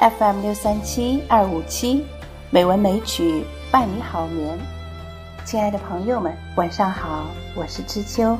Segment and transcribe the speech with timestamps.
[0.00, 2.06] FM 六三七二五七，
[2.48, 4.58] 美文美曲伴你好眠。
[5.44, 8.34] 亲爱的朋友们，晚上好，我是知秋。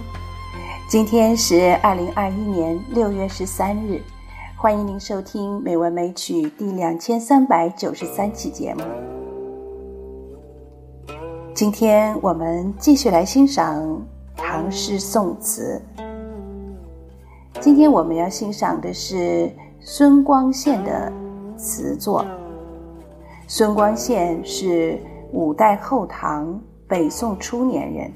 [0.88, 4.00] 今天是二零二一年六月十三日，
[4.56, 8.82] 欢迎您收听《美文美曲》第两千三百九十三期节目。
[11.54, 14.02] 今天我们继续来欣赏
[14.34, 15.78] 唐诗宋词。
[17.60, 21.12] 今天我们要欣赏的是孙光宪的
[21.60, 22.24] 词作。
[23.46, 24.98] 孙光宪是
[25.32, 28.12] 五代后唐、北宋初年人，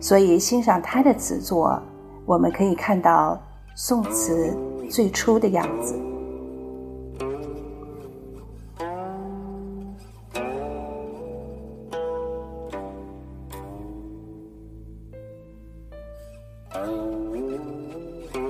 [0.00, 1.82] 所以欣赏他的词作，
[2.24, 3.40] 我们可以看到
[3.74, 4.56] 宋词
[4.88, 5.94] 最初的样子。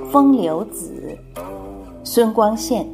[0.10, 1.16] 《风流子》
[2.04, 2.86] 孙光宪。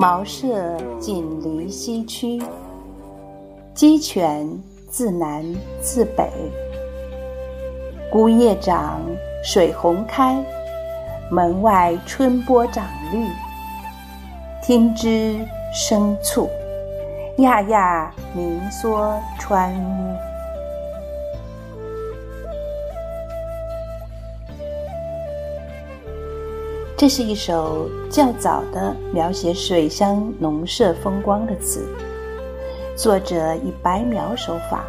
[0.00, 2.40] 茅舍紧邻西区，
[3.74, 4.48] 鸡犬
[4.88, 5.44] 自南
[5.80, 6.30] 自北。
[8.08, 9.00] 孤叶长，
[9.42, 10.40] 水红开，
[11.32, 13.26] 门外春波长绿。
[14.62, 15.36] 听之
[15.74, 16.48] 生促，
[17.38, 20.27] 讶讶鸣梭穿屋。
[26.98, 31.86] 这是一首较早的描写水乡农舍风光的词，
[32.96, 34.84] 作者以白描手法，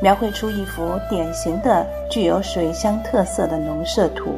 [0.00, 4.30] 描绘出一幅典型的具有水乡特色的农舍图。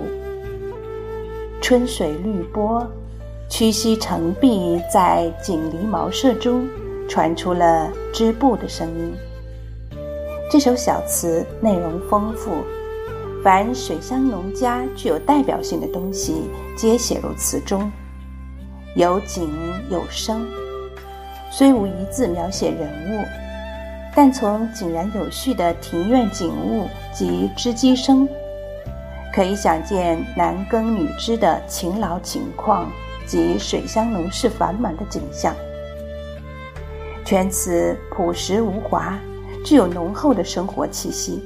[1.62, 2.84] 春水绿波，
[3.48, 6.66] 曲溪成碧，在锦鲤茅舍中
[7.08, 9.14] 传出了织布的声音。
[10.50, 12.50] 这首小词内容丰富。
[13.44, 17.90] 凡水乡农家具有代表性的东西，皆写入词中，
[18.96, 19.48] 有景
[19.90, 20.44] 有声。
[21.50, 23.24] 虽无一字描写人物，
[24.14, 28.28] 但从井然有序的庭院景物及织机声，
[29.32, 32.90] 可以想见男耕女织的勤劳情况
[33.24, 35.54] 及水乡农事繁忙的景象。
[37.24, 39.16] 全词朴实无华，
[39.64, 41.40] 具有浓厚的生活气息。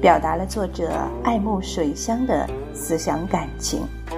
[0.00, 0.92] 表达了作者
[1.24, 3.80] 爱慕水乡的思想感情。《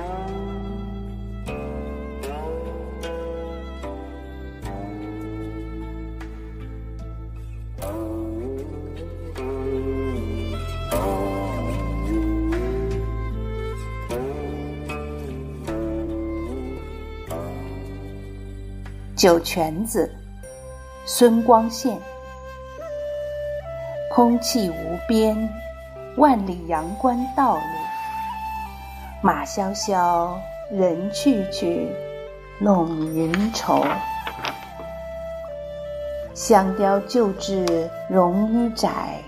[19.21, 20.11] 酒泉子》
[21.05, 21.99] 孙光宪，
[24.11, 25.37] 空气无边。
[26.17, 27.61] 万里阳关道路，
[29.21, 31.95] 马萧萧，人去去，
[32.59, 33.85] 弄云愁。
[36.33, 39.19] 香雕旧制容衣窄，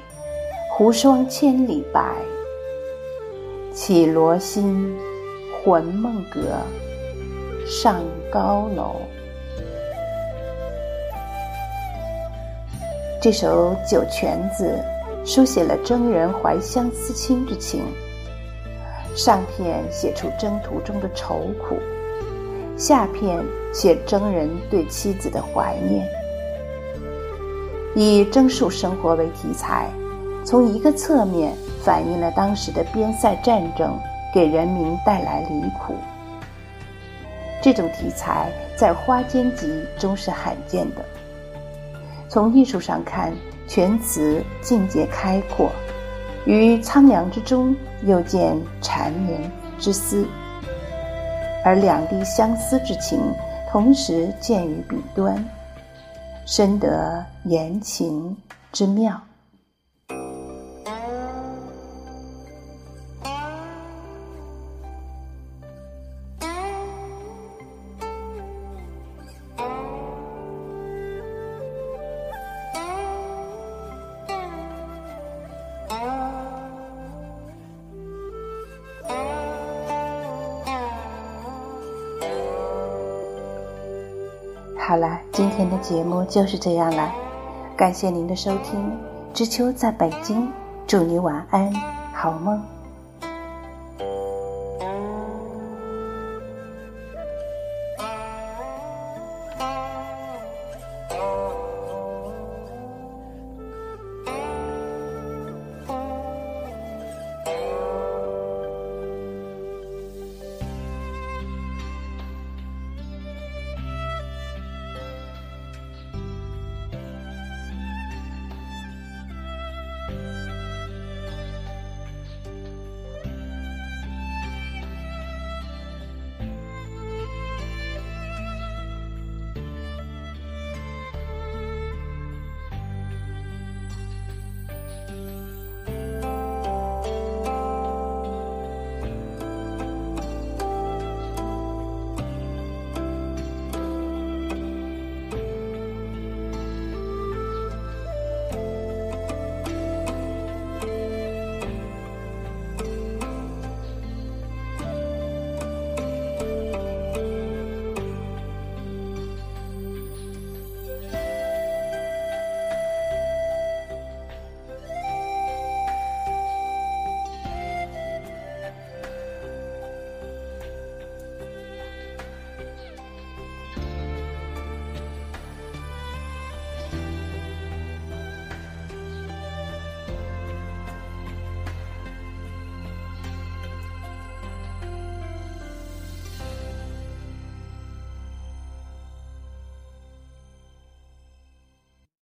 [0.70, 2.14] 胡霜千里白。
[3.74, 4.98] 绮罗心，
[5.62, 6.56] 魂梦阁，
[7.66, 8.96] 上高楼。
[13.22, 14.76] 这首《酒泉子》。
[15.24, 17.84] 书写了征人怀乡思亲之情。
[19.14, 21.78] 上片写出征途中的愁苦，
[22.76, 23.38] 下片
[23.72, 26.04] 写征人对妻子的怀念。
[27.94, 29.88] 以征戍生活为题材，
[30.44, 31.54] 从一个侧面
[31.84, 33.96] 反映了当时的边塞战争
[34.34, 35.94] 给人民带来离苦。
[37.62, 39.68] 这种题材在《花间集》
[40.00, 41.04] 中是罕见的。
[42.32, 43.30] 从艺术上看。
[43.68, 45.70] 全词境界开阔，
[46.44, 50.26] 于苍凉之中又见缠绵之思，
[51.64, 53.18] 而两地相思之情
[53.70, 55.42] 同时见于笔端，
[56.44, 58.36] 深得言情
[58.72, 59.18] 之妙。
[84.92, 87.10] 好了，今天的节目就是这样了，
[87.74, 88.92] 感谢您的收听。
[89.32, 90.52] 知秋在北京，
[90.86, 91.72] 祝你晚安，
[92.12, 92.62] 好梦。